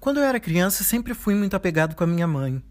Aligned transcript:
Quando 0.00 0.16
eu 0.16 0.24
era 0.24 0.40
criança, 0.40 0.82
sempre 0.82 1.12
fui 1.12 1.34
muito 1.34 1.54
apegado 1.54 1.94
com 1.94 2.02
a 2.02 2.06
minha 2.06 2.26
mãe. 2.26 2.64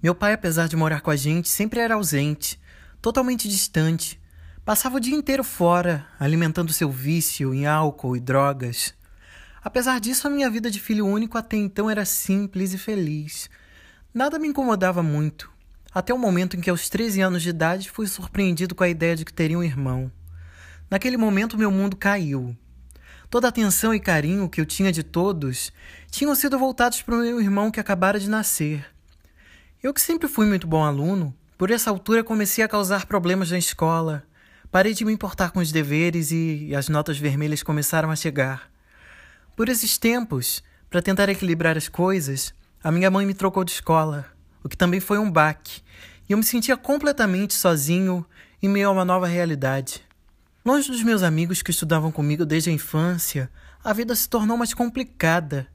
Meu 0.00 0.14
pai, 0.14 0.32
apesar 0.32 0.68
de 0.68 0.76
morar 0.76 1.00
com 1.00 1.10
a 1.10 1.16
gente, 1.16 1.48
sempre 1.48 1.80
era 1.80 1.96
ausente, 1.96 2.56
totalmente 3.00 3.48
distante. 3.48 4.22
Passava 4.64 4.98
o 4.98 5.00
dia 5.00 5.16
inteiro 5.16 5.42
fora, 5.42 6.06
alimentando 6.20 6.72
seu 6.72 6.88
vício 6.88 7.52
em 7.52 7.66
álcool 7.66 8.16
e 8.16 8.20
drogas. 8.20 8.94
Apesar 9.60 9.98
disso, 9.98 10.28
a 10.28 10.30
minha 10.30 10.48
vida 10.48 10.70
de 10.70 10.78
filho 10.78 11.04
único 11.04 11.36
até 11.36 11.56
então 11.56 11.90
era 11.90 12.04
simples 12.04 12.72
e 12.72 12.78
feliz. 12.78 13.50
Nada 14.14 14.38
me 14.38 14.46
incomodava 14.46 15.02
muito, 15.02 15.50
até 15.92 16.14
o 16.14 16.18
momento 16.18 16.56
em 16.56 16.60
que, 16.60 16.70
aos 16.70 16.88
13 16.88 17.22
anos 17.22 17.42
de 17.42 17.48
idade, 17.48 17.90
fui 17.90 18.06
surpreendido 18.06 18.72
com 18.72 18.84
a 18.84 18.88
ideia 18.88 19.16
de 19.16 19.24
que 19.24 19.32
teria 19.32 19.58
um 19.58 19.64
irmão. 19.64 20.12
Naquele 20.88 21.16
momento, 21.16 21.58
meu 21.58 21.72
mundo 21.72 21.96
caiu. 21.96 22.56
Toda 23.32 23.46
a 23.46 23.48
atenção 23.48 23.94
e 23.94 23.98
carinho 23.98 24.46
que 24.46 24.60
eu 24.60 24.66
tinha 24.66 24.92
de 24.92 25.02
todos 25.02 25.72
tinham 26.10 26.34
sido 26.34 26.58
voltados 26.58 27.00
para 27.00 27.14
o 27.14 27.18
meu 27.20 27.40
irmão 27.40 27.70
que 27.70 27.80
acabara 27.80 28.20
de 28.20 28.28
nascer. 28.28 28.84
Eu, 29.82 29.94
que 29.94 30.02
sempre 30.02 30.28
fui 30.28 30.44
muito 30.44 30.66
bom 30.66 30.84
aluno, 30.84 31.34
por 31.56 31.70
essa 31.70 31.88
altura 31.88 32.22
comecei 32.22 32.62
a 32.62 32.68
causar 32.68 33.06
problemas 33.06 33.50
na 33.50 33.56
escola. 33.56 34.22
Parei 34.70 34.92
de 34.92 35.02
me 35.02 35.14
importar 35.14 35.50
com 35.50 35.60
os 35.60 35.72
deveres 35.72 36.30
e 36.30 36.74
as 36.76 36.90
notas 36.90 37.16
vermelhas 37.16 37.62
começaram 37.62 38.10
a 38.10 38.16
chegar. 38.16 38.70
Por 39.56 39.70
esses 39.70 39.96
tempos, 39.96 40.62
para 40.90 41.00
tentar 41.00 41.30
equilibrar 41.30 41.78
as 41.78 41.88
coisas, 41.88 42.52
a 42.84 42.92
minha 42.92 43.10
mãe 43.10 43.24
me 43.24 43.32
trocou 43.32 43.64
de 43.64 43.72
escola, 43.72 44.26
o 44.62 44.68
que 44.68 44.76
também 44.76 45.00
foi 45.00 45.16
um 45.16 45.30
baque, 45.30 45.80
e 46.28 46.34
eu 46.34 46.36
me 46.36 46.44
sentia 46.44 46.76
completamente 46.76 47.54
sozinho 47.54 48.26
em 48.62 48.68
meio 48.68 48.88
a 48.88 48.92
uma 48.92 49.06
nova 49.06 49.26
realidade. 49.26 50.04
Longe 50.64 50.92
dos 50.92 51.02
meus 51.02 51.24
amigos 51.24 51.60
que 51.60 51.72
estudavam 51.72 52.12
comigo 52.12 52.46
desde 52.46 52.70
a 52.70 52.72
infância, 52.72 53.50
a 53.82 53.92
vida 53.92 54.14
se 54.14 54.28
tornou 54.28 54.56
mais 54.56 54.72
complicada, 54.72 55.66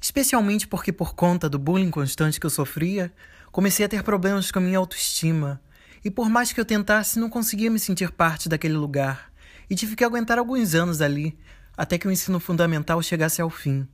especialmente 0.00 0.68
porque, 0.68 0.92
por 0.92 1.16
conta 1.16 1.48
do 1.48 1.58
bullying 1.58 1.90
constante 1.90 2.38
que 2.38 2.46
eu 2.46 2.50
sofria, 2.50 3.12
comecei 3.50 3.84
a 3.84 3.88
ter 3.88 4.04
problemas 4.04 4.52
com 4.52 4.60
a 4.60 4.62
minha 4.62 4.78
autoestima. 4.78 5.60
E 6.04 6.12
por 6.12 6.30
mais 6.30 6.52
que 6.52 6.60
eu 6.60 6.64
tentasse, 6.64 7.18
não 7.18 7.28
conseguia 7.28 7.68
me 7.68 7.80
sentir 7.80 8.12
parte 8.12 8.48
daquele 8.48 8.74
lugar. 8.74 9.32
E 9.68 9.74
tive 9.74 9.96
que 9.96 10.04
aguentar 10.04 10.38
alguns 10.38 10.76
anos 10.76 11.00
ali, 11.00 11.36
até 11.76 11.98
que 11.98 12.06
o 12.06 12.12
ensino 12.12 12.38
fundamental 12.38 13.02
chegasse 13.02 13.42
ao 13.42 13.50
fim. 13.50 13.84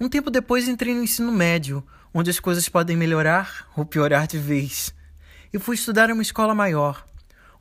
Um 0.00 0.08
tempo 0.08 0.32
depois 0.32 0.66
entrei 0.66 0.96
no 0.96 1.04
ensino 1.04 1.30
médio, 1.30 1.86
onde 2.12 2.28
as 2.28 2.40
coisas 2.40 2.68
podem 2.68 2.96
melhorar 2.96 3.68
ou 3.76 3.86
piorar 3.86 4.26
de 4.26 4.36
vez. 4.36 4.92
E 5.52 5.60
fui 5.60 5.76
estudar 5.76 6.10
em 6.10 6.12
uma 6.12 6.22
escola 6.22 6.56
maior, 6.56 7.06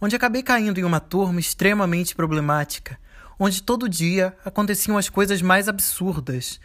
onde 0.02 0.16
acabei 0.16 0.44
caindo 0.44 0.80
em 0.80 0.84
uma 0.84 1.00
turma 1.00 1.40
extremamente 1.40 2.16
problemática, 2.16 3.00
onde 3.40 3.62
todo 3.62 3.90
dia 3.90 4.36
aconteciam 4.44 4.98
as 4.98 5.10
coisas 5.10 5.42
mais 5.42 5.68
absurdas, 5.68 6.60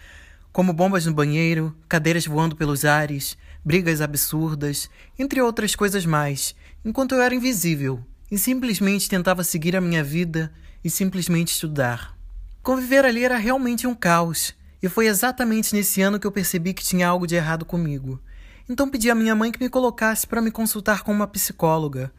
como 0.52 0.72
bombas 0.72 1.06
no 1.06 1.14
banheiro, 1.14 1.74
cadeiras 1.88 2.26
voando 2.26 2.54
pelos 2.54 2.84
ares, 2.84 3.38
brigas 3.64 4.00
absurdas, 4.00 4.90
entre 5.18 5.40
outras 5.40 5.74
coisas 5.74 6.04
mais, 6.04 6.54
enquanto 6.84 7.14
eu 7.14 7.22
era 7.22 7.34
invisível 7.34 8.04
e 8.30 8.38
simplesmente 8.38 9.08
tentava 9.08 9.44
seguir 9.44 9.76
a 9.76 9.80
minha 9.80 10.02
vida 10.02 10.52
e 10.82 10.88
simplesmente 10.88 11.52
estudar. 11.52 12.16
Conviver 12.62 13.04
ali 13.04 13.24
era 13.24 13.36
realmente 13.36 13.86
um 13.86 13.94
caos, 13.94 14.54
e 14.82 14.88
foi 14.88 15.06
exatamente 15.06 15.74
nesse 15.74 16.00
ano 16.00 16.18
que 16.18 16.26
eu 16.26 16.32
percebi 16.32 16.72
que 16.72 16.82
tinha 16.82 17.08
algo 17.08 17.26
de 17.26 17.34
errado 17.34 17.64
comigo. 17.64 18.20
Então 18.68 18.88
pedi 18.88 19.10
à 19.10 19.14
minha 19.14 19.34
mãe 19.34 19.52
que 19.52 19.62
me 19.62 19.68
colocasse 19.68 20.26
para 20.26 20.40
me 20.40 20.50
consultar 20.50 21.02
com 21.02 21.12
uma 21.12 21.26
psicóloga, 21.26 22.12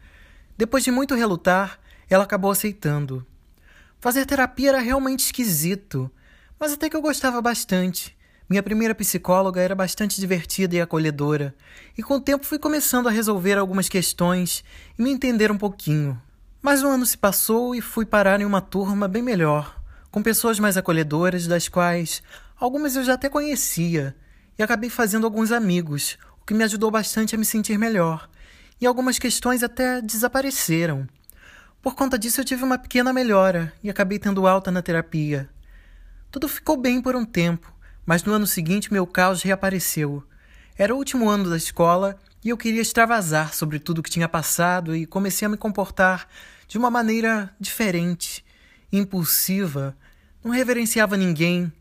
depois 0.56 0.84
de 0.84 0.90
muito 0.90 1.14
relutar, 1.14 1.78
ela 2.08 2.24
acabou 2.24 2.50
aceitando. 2.50 3.26
Fazer 4.00 4.24
terapia 4.24 4.68
era 4.68 4.80
realmente 4.80 5.20
esquisito, 5.20 6.10
mas 6.60 6.72
até 6.72 6.88
que 6.88 6.96
eu 6.96 7.02
gostava 7.02 7.40
bastante. 7.42 8.16
Minha 8.48 8.62
primeira 8.62 8.94
psicóloga 8.94 9.60
era 9.60 9.74
bastante 9.74 10.20
divertida 10.20 10.76
e 10.76 10.80
acolhedora, 10.80 11.54
e 11.96 12.02
com 12.02 12.16
o 12.16 12.20
tempo 12.20 12.44
fui 12.44 12.58
começando 12.58 13.08
a 13.08 13.10
resolver 13.10 13.56
algumas 13.56 13.88
questões 13.88 14.62
e 14.98 15.02
me 15.02 15.10
entender 15.10 15.50
um 15.50 15.58
pouquinho. 15.58 16.20
Mas 16.62 16.82
um 16.82 16.88
ano 16.88 17.06
se 17.06 17.16
passou 17.18 17.74
e 17.74 17.80
fui 17.80 18.04
parar 18.04 18.40
em 18.40 18.44
uma 18.44 18.60
turma 18.60 19.08
bem 19.08 19.22
melhor, 19.22 19.82
com 20.10 20.22
pessoas 20.22 20.60
mais 20.60 20.76
acolhedoras, 20.76 21.46
das 21.46 21.68
quais 21.68 22.22
algumas 22.56 22.94
eu 22.94 23.02
já 23.02 23.14
até 23.14 23.28
conhecia, 23.28 24.14
e 24.58 24.62
acabei 24.62 24.90
fazendo 24.90 25.24
alguns 25.24 25.50
amigos, 25.50 26.16
o 26.40 26.44
que 26.44 26.54
me 26.54 26.62
ajudou 26.62 26.90
bastante 26.90 27.34
a 27.34 27.38
me 27.38 27.44
sentir 27.44 27.78
melhor 27.78 28.28
e 28.80 28.86
algumas 28.86 29.18
questões 29.18 29.62
até 29.62 30.00
desapareceram. 30.00 31.06
Por 31.80 31.94
conta 31.94 32.18
disso, 32.18 32.40
eu 32.40 32.44
tive 32.44 32.64
uma 32.64 32.78
pequena 32.78 33.12
melhora 33.12 33.72
e 33.82 33.90
acabei 33.90 34.18
tendo 34.18 34.46
alta 34.46 34.70
na 34.70 34.82
terapia. 34.82 35.48
Tudo 36.30 36.48
ficou 36.48 36.76
bem 36.76 37.00
por 37.00 37.14
um 37.14 37.24
tempo, 37.24 37.72
mas 38.06 38.24
no 38.24 38.32
ano 38.32 38.46
seguinte 38.46 38.92
meu 38.92 39.06
caos 39.06 39.42
reapareceu. 39.42 40.24
Era 40.76 40.94
o 40.94 40.98
último 40.98 41.28
ano 41.28 41.48
da 41.48 41.56
escola 41.56 42.18
e 42.42 42.48
eu 42.48 42.56
queria 42.56 42.82
extravasar 42.82 43.54
sobre 43.54 43.78
tudo 43.78 43.98
o 43.98 44.02
que 44.02 44.10
tinha 44.10 44.28
passado 44.28 44.96
e 44.96 45.06
comecei 45.06 45.46
a 45.46 45.48
me 45.48 45.56
comportar 45.56 46.26
de 46.66 46.76
uma 46.76 46.90
maneira 46.90 47.54
diferente, 47.60 48.44
impulsiva, 48.92 49.96
não 50.42 50.50
reverenciava 50.50 51.16
ninguém. 51.16 51.72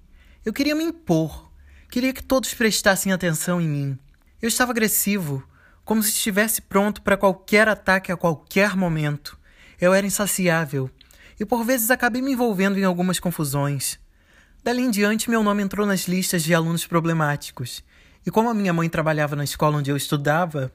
Eu 0.45 0.53
queria 0.53 0.75
me 0.75 0.83
impor, 0.83 1.51
queria 1.89 2.13
que 2.13 2.23
todos 2.23 2.53
prestassem 2.53 3.11
atenção 3.11 3.59
em 3.59 3.67
mim. 3.67 3.99
Eu 4.41 4.47
estava 4.47 4.71
agressivo, 4.71 5.43
como 5.85 6.01
se 6.01 6.09
estivesse 6.09 6.61
pronto 6.61 7.01
para 7.01 7.17
qualquer 7.17 7.67
ataque 7.67 8.11
a 8.11 8.17
qualquer 8.17 8.75
momento. 8.75 9.37
Eu 9.79 9.93
era 9.93 10.07
insaciável 10.07 10.89
e 11.39 11.45
por 11.45 11.63
vezes 11.63 11.91
acabei 11.91 12.21
me 12.21 12.31
envolvendo 12.31 12.77
em 12.77 12.83
algumas 12.83 13.19
confusões. 13.19 13.99
Dali 14.63 14.81
em 14.81 14.89
diante, 14.89 15.29
meu 15.29 15.43
nome 15.43 15.61
entrou 15.61 15.85
nas 15.85 16.07
listas 16.07 16.43
de 16.43 16.53
alunos 16.53 16.87
problemáticos. 16.87 17.83
E 18.25 18.31
como 18.31 18.49
a 18.49 18.53
minha 18.53 18.71
mãe 18.71 18.87
trabalhava 18.87 19.35
na 19.35 19.43
escola 19.43 19.77
onde 19.77 19.91
eu 19.91 19.97
estudava, 19.97 20.71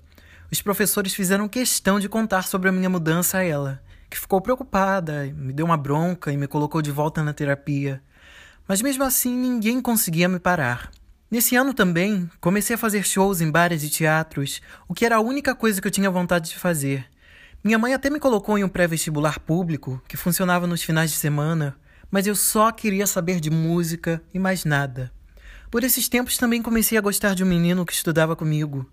os 0.53 0.61
professores 0.61 1.15
fizeram 1.15 1.49
questão 1.49 1.99
de 1.99 2.09
contar 2.09 2.47
sobre 2.47 2.69
a 2.69 2.73
minha 2.73 2.91
mudança 2.91 3.39
a 3.39 3.45
ela, 3.45 3.83
que 4.11 4.19
ficou 4.19 4.41
preocupada, 4.41 5.33
me 5.35 5.53
deu 5.53 5.65
uma 5.65 5.77
bronca 5.77 6.31
e 6.31 6.37
me 6.37 6.47
colocou 6.47 6.83
de 6.83 6.91
volta 6.91 7.23
na 7.23 7.33
terapia. 7.33 8.03
Mas 8.67 8.83
mesmo 8.83 9.05
assim, 9.05 9.35
ninguém 9.35 9.81
conseguia 9.81 10.29
me 10.29 10.39
parar. 10.39 10.91
Nesse 11.31 11.57
ano 11.57 11.75
também, 11.75 12.31
comecei 12.41 12.75
a 12.75 12.79
fazer 12.79 13.05
shows 13.05 13.43
em 13.43 13.51
bares 13.51 13.83
e 13.83 13.91
teatros, 13.91 14.63
o 14.89 14.95
que 14.95 15.05
era 15.05 15.17
a 15.17 15.21
única 15.21 15.55
coisa 15.55 15.79
que 15.79 15.87
eu 15.87 15.93
tinha 15.93 16.11
vontade 16.11 16.49
de 16.49 16.57
fazer. 16.57 17.07
Minha 17.63 17.79
mãe 17.79 17.93
até 17.93 18.09
me 18.09 18.19
colocou 18.19 18.57
em 18.57 18.65
um 18.65 18.69
pré-vestibular 18.69 19.39
público, 19.39 20.03
que 20.09 20.17
funcionava 20.17 20.67
nos 20.67 20.83
finais 20.83 21.11
de 21.11 21.19
semana, 21.19 21.77
mas 22.11 22.27
eu 22.27 22.35
só 22.35 22.73
queria 22.73 23.07
saber 23.07 23.41
de 23.41 23.51
música 23.51 24.23
e 24.33 24.39
mais 24.39 24.65
nada. 24.65 25.13
Por 25.71 25.85
esses 25.85 26.09
tempos 26.09 26.39
também 26.39 26.63
comecei 26.63 26.97
a 26.97 27.03
gostar 27.03 27.35
de 27.35 27.45
um 27.45 27.47
menino 27.47 27.85
que 27.85 27.93
estudava 27.93 28.35
comigo, 28.35 28.91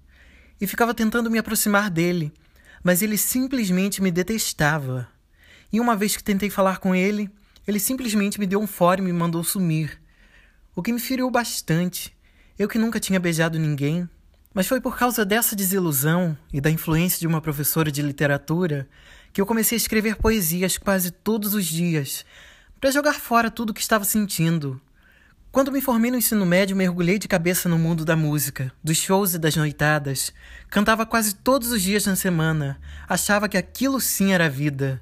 e 0.59 0.67
ficava 0.67 0.93
tentando 0.93 1.31
me 1.31 1.37
aproximar 1.37 1.89
dele, 1.89 2.33
mas 2.83 3.01
ele 3.01 3.17
simplesmente 3.17 4.01
me 4.01 4.11
detestava. 4.11 5.07
E 5.71 5.79
uma 5.79 5.95
vez 5.95 6.17
que 6.17 6.23
tentei 6.23 6.49
falar 6.49 6.79
com 6.79 6.93
ele, 6.93 7.29
ele 7.65 7.79
simplesmente 7.79 8.41
me 8.41 8.45
deu 8.45 8.59
um 8.59 8.67
fora 8.67 8.99
e 8.99 9.03
me 9.03 9.13
mandou 9.13 9.41
sumir, 9.41 10.01
o 10.75 10.83
que 10.83 10.91
me 10.91 10.99
feriu 10.99 11.31
bastante. 11.31 12.14
Eu 12.57 12.69
que 12.69 12.77
nunca 12.77 13.01
tinha 13.01 13.19
beijado 13.19 13.59
ninguém, 13.59 14.09
mas 14.53 14.65
foi 14.65 14.79
por 14.79 14.97
causa 14.97 15.25
dessa 15.25 15.57
desilusão 15.57 16.37
e 16.53 16.61
da 16.61 16.71
influência 16.71 17.19
de 17.19 17.27
uma 17.27 17.41
professora 17.41 17.91
de 17.91 18.01
literatura 18.01 18.87
que 19.33 19.41
eu 19.41 19.45
comecei 19.45 19.75
a 19.75 19.81
escrever 19.81 20.15
poesias 20.15 20.77
quase 20.77 21.11
todos 21.11 21.53
os 21.53 21.65
dias, 21.65 22.25
para 22.79 22.91
jogar 22.91 23.15
fora 23.15 23.51
tudo 23.51 23.71
o 23.71 23.73
que 23.73 23.81
estava 23.81 24.05
sentindo. 24.05 24.79
Quando 25.51 25.69
me 25.69 25.81
formei 25.81 26.09
no 26.09 26.17
ensino 26.17 26.45
médio, 26.45 26.77
mergulhei 26.77 27.19
de 27.19 27.27
cabeça 27.27 27.67
no 27.67 27.77
mundo 27.77 28.05
da 28.05 28.15
música, 28.15 28.71
dos 28.81 28.97
shows 28.99 29.33
e 29.33 29.37
das 29.37 29.57
noitadas. 29.57 30.31
Cantava 30.69 31.05
quase 31.05 31.35
todos 31.35 31.71
os 31.71 31.81
dias 31.81 32.05
na 32.05 32.15
semana. 32.15 32.79
Achava 33.07 33.49
que 33.49 33.57
aquilo 33.57 33.99
sim 33.99 34.31
era 34.31 34.49
vida. 34.49 35.01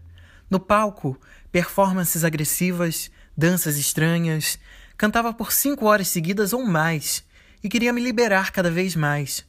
No 0.49 0.59
palco, 0.59 1.19
performances 1.51 2.23
agressivas, 2.23 3.11
danças 3.37 3.77
estranhas. 3.77 4.57
Cantava 4.97 5.31
por 5.31 5.51
cinco 5.51 5.85
horas 5.85 6.07
seguidas 6.07 6.51
ou 6.51 6.65
mais 6.65 7.23
e 7.63 7.69
queria 7.69 7.93
me 7.93 8.01
liberar 8.01 8.51
cada 8.51 8.69
vez 8.69 8.95
mais. 8.95 9.45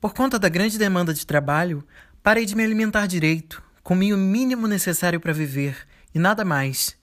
Por 0.00 0.12
conta 0.12 0.38
da 0.38 0.48
grande 0.48 0.78
demanda 0.78 1.14
de 1.14 1.26
trabalho, 1.26 1.86
parei 2.22 2.44
de 2.44 2.56
me 2.56 2.64
alimentar 2.64 3.06
direito, 3.06 3.62
comi 3.82 4.12
o 4.12 4.18
mínimo 4.18 4.66
necessário 4.66 5.20
para 5.20 5.32
viver 5.32 5.86
e 6.14 6.18
nada 6.18 6.44
mais. 6.44 6.96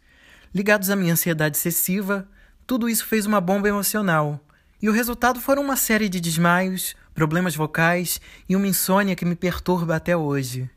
Ligados 0.54 0.90
à 0.90 0.96
minha 0.96 1.14
ansiedade 1.14 1.58
excessiva, 1.58 2.28
tudo 2.68 2.90
isso 2.90 3.06
fez 3.06 3.26
uma 3.26 3.42
bomba 3.42 3.68
emocional, 3.68 4.40
e 4.82 4.90
o 4.90 4.92
resultado 4.92 5.40
foram 5.40 5.64
uma 5.64 5.76
série 5.76 6.10
de 6.10 6.20
desmaios, 6.20 6.96
problemas 7.14 7.56
vocais 7.56 8.20
e 8.50 8.56
uma 8.56 8.68
insônia 8.68 9.16
que 9.16 9.26
me 9.26 9.36
perturba 9.36 9.96
até 9.96 10.16
hoje. 10.16 10.70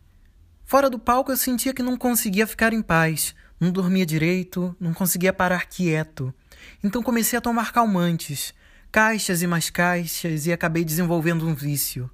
Fora 0.65 0.89
do 0.89 0.99
palco, 0.99 1.33
eu 1.33 1.37
sentia 1.37 1.75
que 1.75 1.83
não 1.83 1.97
conseguia 1.97 2.47
ficar 2.47 2.73
em 2.73 2.83
paz, 2.83 3.35
não 3.59 3.71
dormia 3.71 4.07
direito, 4.07 4.75
não 4.79 4.93
conseguia 4.93 5.33
parar 5.33 5.67
quieto. 5.67 6.33
Então 6.83 7.03
comecei 7.03 7.39
a 7.39 7.43
tomar 7.43 7.73
calmantes, 7.73 8.55
caixas 8.91 9.43
e 9.43 9.47
mais 9.47 9.71
caixas 9.71 10.47
e 10.47 10.53
acabei 10.53 10.85
desenvolvendo 10.85 11.47
um 11.47 11.55
vício. 11.55 12.11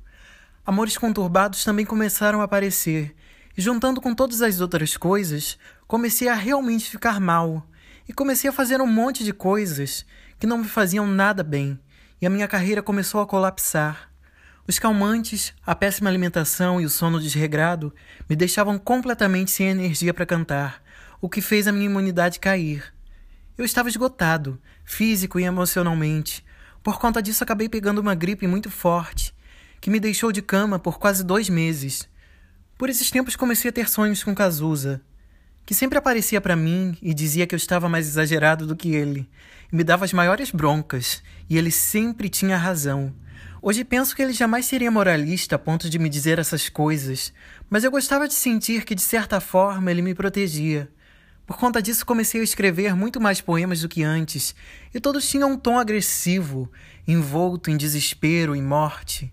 Amores 0.64 0.96
conturbados 0.96 1.64
também 1.64 1.84
começaram 1.84 2.40
a 2.40 2.44
aparecer, 2.44 3.14
e 3.56 3.60
juntando 3.60 4.00
com 4.00 4.14
todas 4.14 4.42
as 4.42 4.60
outras 4.60 4.96
coisas, 4.96 5.58
comecei 5.86 6.28
a 6.28 6.34
realmente 6.34 6.90
ficar 6.90 7.20
mal. 7.20 7.66
E 8.08 8.12
comecei 8.12 8.50
a 8.50 8.52
fazer 8.52 8.80
um 8.80 8.86
monte 8.86 9.24
de 9.24 9.32
coisas 9.32 10.04
que 10.38 10.46
não 10.46 10.58
me 10.58 10.69
faziam 10.69 11.06
nada 11.06 11.42
bem, 11.42 11.78
e 12.20 12.26
a 12.26 12.30
minha 12.30 12.48
carreira 12.48 12.82
começou 12.82 13.20
a 13.20 13.26
colapsar. 13.26 14.10
Os 14.66 14.78
calmantes, 14.78 15.52
a 15.66 15.74
péssima 15.74 16.08
alimentação 16.08 16.80
e 16.80 16.84
o 16.84 16.90
sono 16.90 17.20
desregrado 17.20 17.92
me 18.28 18.36
deixavam 18.36 18.78
completamente 18.78 19.50
sem 19.50 19.69
energia 19.69 20.14
para 20.14 20.26
cantar, 20.26 20.82
o 21.20 21.28
que 21.28 21.40
fez 21.40 21.66
a 21.66 21.72
minha 21.72 21.86
imunidade 21.86 22.38
cair. 22.38 22.92
Eu 23.58 23.64
estava 23.64 23.88
esgotado, 23.88 24.60
físico 24.84 25.38
e 25.38 25.44
emocionalmente. 25.44 26.44
Por 26.82 26.99
conta 26.99 27.23
disso, 27.23 27.44
acabei 27.44 27.69
pegando 27.69 28.00
uma 28.00 28.14
gripe 28.14 28.46
muito 28.46 28.70
forte, 28.70 29.32
que 29.81 29.88
me 29.88 30.00
deixou 30.00 30.32
de 30.32 30.43
cama 30.43 30.79
por 30.79 30.99
quase 30.99 31.23
dois 31.23 31.49
meses. 31.49 32.08
Por 32.76 32.90
esses 32.90 33.11
tempos, 33.11 33.37
comecei 33.37 33.69
a 33.69 33.73
ter 33.73 33.88
sonhos 33.88 34.25
com 34.25 34.34
Cazuza, 34.34 35.00
que 35.64 35.75
sempre 35.75 35.96
aparecia 35.96 36.40
para 36.40 36.56
mim 36.56 36.96
e 37.00 37.14
dizia 37.14 37.46
que 37.46 37.55
eu 37.55 37.56
estava 37.56 37.88
mais 37.88 38.08
exagerado 38.08 38.67
do 38.67 38.75
que 38.75 38.94
ele, 38.94 39.29
e 39.73 39.76
me 39.76 39.84
dava 39.84 40.05
as 40.05 40.12
maiores 40.12 40.50
broncas, 40.50 41.23
e 41.49 41.56
ele 41.56 41.70
sempre 41.70 42.29
tinha 42.29 42.56
razão. 42.56 43.14
Hoje 43.61 43.84
penso 43.84 44.17
que 44.17 44.23
ele 44.23 44.32
jamais 44.32 44.67
seria 44.67 44.90
moralista 44.90 45.55
a 45.55 45.58
ponto 45.61 45.88
de 45.88 46.00
me 46.00 46.08
dizer 46.08 46.40
essas 46.40 46.69
coisas, 46.69 47.32
mas 47.70 47.84
eu 47.84 47.93
gostava 47.93 48.26
de 48.26 48.34
sentir 48.34 48.84
que, 48.84 48.94
de 48.94 49.02
certa 49.02 49.38
forma, 49.38 49.88
ele 49.88 50.02
me 50.02 50.17
protegia. 50.17 50.90
Por 51.47 51.56
conta 51.56 51.83
disso, 51.83 52.06
comecei 52.06 52.41
a 52.41 52.44
escrever 52.44 52.94
muito 52.94 53.21
mais 53.21 53.41
poemas 53.41 53.81
do 53.81 53.89
que 53.89 54.03
antes, 54.03 54.55
e 54.94 55.00
todos 55.00 55.29
tinham 55.29 55.53
um 55.53 55.56
tom 55.59 55.79
agressivo, 55.79 56.71
envolto 57.06 57.71
em 57.71 57.77
desespero 57.77 58.55
e 58.55 58.62
morte. 58.62 59.33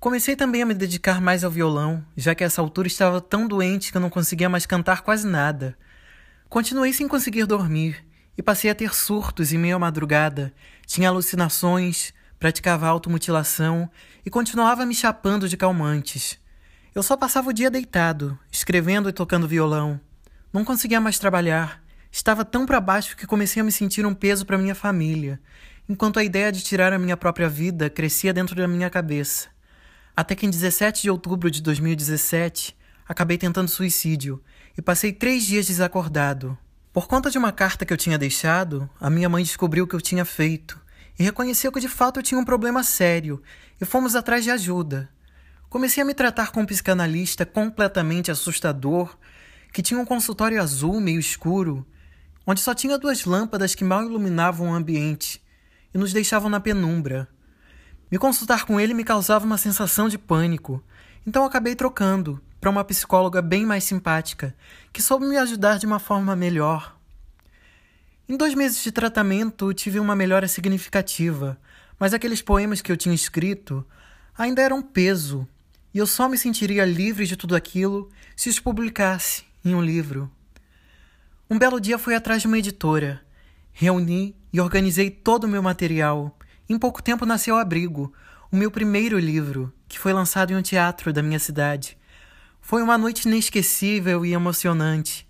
Comecei 0.00 0.36
também 0.36 0.62
a 0.62 0.66
me 0.66 0.74
dedicar 0.74 1.20
mais 1.20 1.42
ao 1.44 1.50
violão, 1.50 2.04
já 2.16 2.34
que 2.34 2.44
a 2.44 2.46
essa 2.46 2.62
altura 2.62 2.86
estava 2.86 3.20
tão 3.20 3.48
doente 3.48 3.90
que 3.90 3.96
eu 3.96 4.00
não 4.00 4.08
conseguia 4.08 4.48
mais 4.48 4.64
cantar 4.64 5.02
quase 5.02 5.26
nada. 5.26 5.76
Continuei 6.48 6.92
sem 6.92 7.08
conseguir 7.08 7.44
dormir 7.46 8.06
e 8.36 8.42
passei 8.42 8.70
a 8.70 8.74
ter 8.74 8.94
surtos 8.94 9.52
em 9.52 9.58
meio 9.58 9.76
à 9.76 9.78
madrugada. 9.78 10.54
Tinha 10.86 11.08
alucinações, 11.08 12.14
praticava 12.38 12.86
automutilação 12.86 13.90
e 14.24 14.30
continuava 14.30 14.86
me 14.86 14.94
chapando 14.94 15.48
de 15.48 15.56
calmantes. 15.56 16.38
Eu 16.94 17.02
só 17.02 17.16
passava 17.16 17.50
o 17.50 17.52
dia 17.52 17.70
deitado, 17.70 18.38
escrevendo 18.50 19.08
e 19.08 19.12
tocando 19.12 19.48
violão. 19.48 20.00
Não 20.52 20.64
conseguia 20.64 21.00
mais 21.00 21.18
trabalhar. 21.18 21.82
Estava 22.10 22.42
tão 22.44 22.64
para 22.64 22.80
baixo 22.80 23.16
que 23.16 23.26
comecei 23.26 23.60
a 23.60 23.64
me 23.64 23.70
sentir 23.70 24.06
um 24.06 24.14
peso 24.14 24.46
para 24.46 24.56
minha 24.56 24.74
família, 24.74 25.38
enquanto 25.86 26.18
a 26.18 26.24
ideia 26.24 26.50
de 26.50 26.62
tirar 26.62 26.92
a 26.92 26.98
minha 26.98 27.16
própria 27.16 27.48
vida 27.48 27.90
crescia 27.90 28.32
dentro 28.32 28.56
da 28.56 28.66
minha 28.66 28.88
cabeça. 28.88 29.48
Até 30.16 30.34
que 30.34 30.46
em 30.46 30.50
17 30.50 31.02
de 31.02 31.10
outubro 31.10 31.50
de 31.50 31.60
2017, 31.60 32.74
acabei 33.06 33.36
tentando 33.36 33.68
suicídio 33.68 34.42
e 34.76 34.80
passei 34.80 35.12
três 35.12 35.44
dias 35.44 35.66
desacordado. 35.66 36.56
Por 36.94 37.06
conta 37.06 37.30
de 37.30 37.36
uma 37.36 37.52
carta 37.52 37.84
que 37.84 37.92
eu 37.92 37.96
tinha 37.96 38.18
deixado, 38.18 38.88
a 38.98 39.10
minha 39.10 39.28
mãe 39.28 39.44
descobriu 39.44 39.84
o 39.84 39.86
que 39.86 39.94
eu 39.94 40.00
tinha 40.00 40.24
feito 40.24 40.80
e 41.18 41.22
reconheceu 41.22 41.70
que 41.70 41.80
de 41.80 41.88
fato 41.88 42.20
eu 42.20 42.22
tinha 42.22 42.40
um 42.40 42.44
problema 42.44 42.82
sério 42.82 43.42
e 43.78 43.84
fomos 43.84 44.16
atrás 44.16 44.44
de 44.44 44.50
ajuda. 44.50 45.10
Comecei 45.68 46.02
a 46.02 46.06
me 46.06 46.14
tratar 46.14 46.52
com 46.52 46.62
um 46.62 46.66
psicanalista 46.66 47.44
completamente 47.44 48.30
assustador, 48.30 49.14
que 49.72 49.82
tinha 49.82 50.00
um 50.00 50.04
consultório 50.04 50.60
azul 50.60 51.00
meio 51.00 51.20
escuro, 51.20 51.86
onde 52.46 52.60
só 52.60 52.74
tinha 52.74 52.98
duas 52.98 53.24
lâmpadas 53.24 53.74
que 53.74 53.84
mal 53.84 54.04
iluminavam 54.04 54.70
o 54.70 54.74
ambiente 54.74 55.42
e 55.92 55.98
nos 55.98 56.12
deixavam 56.12 56.48
na 56.48 56.60
penumbra. 56.60 57.28
Me 58.10 58.18
consultar 58.18 58.64
com 58.64 58.80
ele 58.80 58.94
me 58.94 59.04
causava 59.04 59.44
uma 59.44 59.58
sensação 59.58 60.08
de 60.08 60.16
pânico, 60.16 60.82
então 61.26 61.44
acabei 61.44 61.74
trocando 61.74 62.40
para 62.60 62.70
uma 62.70 62.84
psicóloga 62.84 63.42
bem 63.42 63.66
mais 63.66 63.84
simpática, 63.84 64.54
que 64.92 65.02
soube 65.02 65.26
me 65.26 65.36
ajudar 65.36 65.78
de 65.78 65.86
uma 65.86 65.98
forma 65.98 66.34
melhor. 66.34 66.98
Em 68.28 68.36
dois 68.36 68.54
meses 68.54 68.82
de 68.82 68.90
tratamento, 68.90 69.72
tive 69.72 70.00
uma 70.00 70.16
melhora 70.16 70.48
significativa, 70.48 71.58
mas 71.98 72.14
aqueles 72.14 72.42
poemas 72.42 72.80
que 72.80 72.90
eu 72.90 72.96
tinha 72.96 73.14
escrito 73.14 73.86
ainda 74.36 74.62
eram 74.62 74.82
peso, 74.82 75.46
e 75.92 75.98
eu 75.98 76.06
só 76.06 76.28
me 76.28 76.38
sentiria 76.38 76.84
livre 76.84 77.26
de 77.26 77.36
tudo 77.36 77.54
aquilo 77.54 78.10
se 78.36 78.48
os 78.48 78.58
publicasse 78.58 79.47
em 79.68 79.74
um 79.74 79.82
livro. 79.82 80.30
Um 81.50 81.58
belo 81.58 81.80
dia 81.80 81.98
fui 81.98 82.14
atrás 82.14 82.42
de 82.42 82.48
uma 82.48 82.58
editora, 82.58 83.20
reuni 83.72 84.36
e 84.52 84.60
organizei 84.60 85.10
todo 85.10 85.44
o 85.44 85.48
meu 85.48 85.62
material. 85.62 86.36
Em 86.68 86.78
pouco 86.78 87.02
tempo 87.02 87.26
nasceu 87.26 87.56
Abrigo, 87.56 88.12
o 88.50 88.56
meu 88.56 88.70
primeiro 88.70 89.18
livro, 89.18 89.72
que 89.86 89.98
foi 89.98 90.12
lançado 90.12 90.52
em 90.52 90.56
um 90.56 90.62
teatro 90.62 91.12
da 91.12 91.22
minha 91.22 91.38
cidade. 91.38 91.96
Foi 92.60 92.82
uma 92.82 92.98
noite 92.98 93.28
inesquecível 93.28 94.24
e 94.24 94.32
emocionante. 94.32 95.26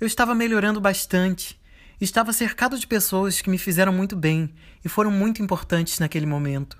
Eu 0.00 0.06
estava 0.06 0.34
melhorando 0.34 0.80
bastante 0.80 1.60
Estava 2.02 2.32
cercado 2.32 2.76
de 2.76 2.84
pessoas 2.84 3.40
que 3.40 3.48
me 3.48 3.56
fizeram 3.56 3.92
muito 3.92 4.16
bem 4.16 4.52
e 4.84 4.88
foram 4.88 5.08
muito 5.08 5.40
importantes 5.40 6.00
naquele 6.00 6.26
momento. 6.26 6.76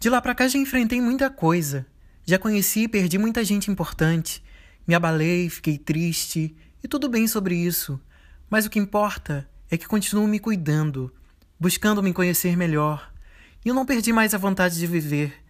De 0.00 0.10
lá 0.10 0.20
para 0.20 0.34
cá 0.34 0.48
já 0.48 0.58
enfrentei 0.58 1.00
muita 1.00 1.30
coisa. 1.30 1.86
Já 2.26 2.36
conheci 2.36 2.80
e 2.80 2.88
perdi 2.88 3.16
muita 3.16 3.44
gente 3.44 3.70
importante. 3.70 4.42
Me 4.88 4.94
abalei, 4.94 5.50
fiquei 5.50 5.76
triste 5.76 6.56
e 6.82 6.88
tudo 6.88 7.10
bem 7.10 7.28
sobre 7.28 7.54
isso. 7.54 8.00
Mas 8.48 8.64
o 8.64 8.70
que 8.70 8.78
importa 8.78 9.46
é 9.70 9.76
que 9.76 9.86
continuo 9.86 10.26
me 10.26 10.38
cuidando, 10.38 11.14
buscando 11.60 12.02
me 12.02 12.14
conhecer 12.14 12.56
melhor. 12.56 13.12
E 13.62 13.68
eu 13.68 13.74
não 13.74 13.84
perdi 13.84 14.14
mais 14.14 14.32
a 14.32 14.38
vontade 14.38 14.78
de 14.78 14.86
viver, 14.86 15.44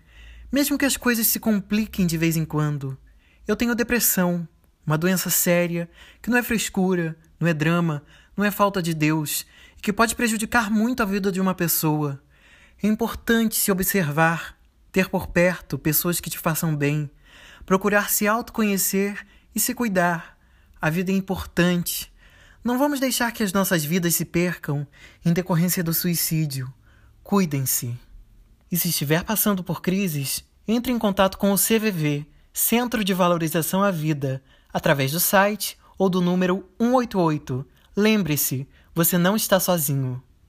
mesmo 0.51 0.77
que 0.77 0.85
as 0.85 0.97
coisas 0.97 1.29
se 1.29 1.39
compliquem 1.39 2.05
de 2.05 2.19
vez 2.19 2.37
em 2.37 2.45
quando. 2.45 2.99
Eu 3.47 3.55
tenho 3.55 3.77
depressão, 3.77 4.47
uma 4.85 4.99
doença 4.99 5.31
séria, 5.31 5.89
que 6.21 6.31
não 6.31 6.37
é 6.37 6.43
frescura, 6.43 7.17
não 7.39 7.47
é 7.47 7.55
drama, 7.55 8.03
não 8.37 8.45
é 8.45 8.51
falta 8.51 8.83
de 8.83 8.93
Deus 8.93 9.47
e 9.77 9.81
que 9.81 9.93
pode 9.93 10.17
prejudicar 10.17 10.69
muito 10.69 11.01
a 11.01 11.07
vida 11.07 11.31
de 11.31 11.41
uma 11.41 11.55
pessoa. 11.55 12.21
É 12.83 12.89
importante 12.89 13.55
se 13.55 13.71
observar, 13.71 14.59
ter 14.91 15.09
por 15.09 15.29
perto 15.29 15.79
pessoas 15.79 16.19
que 16.19 16.29
te 16.29 16.41
façam 16.41 16.75
bem, 16.75 17.09
procurar 17.69 18.09
se 18.09 18.27
autoconhecer 18.27 19.27
e 19.55 19.61
se 19.61 19.75
cuidar. 19.75 20.39
A 20.81 20.89
vida 20.89 21.13
é 21.13 21.15
importante. 21.15 22.11
Não 22.65 22.79
vamos 22.79 22.99
deixar 22.99 23.31
que 23.31 23.43
as 23.43 23.53
nossas 23.53 23.85
vidas 23.85 24.15
se 24.15 24.25
percam 24.25 24.87
em 25.23 25.35
decorrência 25.35 25.85
do 25.85 25.93
suicídio. 25.93 26.73
Cuidem-se. 27.23 27.95
E 28.73 28.77
se 28.79 28.89
estiver 28.89 29.23
passando 29.23 29.63
por 29.63 29.83
crises, 29.83 30.43
entre 30.67 30.93
em 30.93 30.99
contato 30.99 31.37
com 31.37 31.53
o 31.53 31.59
CVV, 31.59 32.27
Centro 32.55 33.05
de 33.05 33.13
Valorização 33.13 33.83
à 33.83 33.91
Vida, 33.91 34.43
através 34.73 35.13
do 35.13 35.21
site 35.21 35.77
ou 35.99 36.09
do 36.09 36.23
número 36.23 36.67
188 36.81 37.67
Lembre-se, 37.95 38.67
você 38.95 39.19
não 39.19 39.37
está 39.37 39.61
sozinho. 39.61 40.23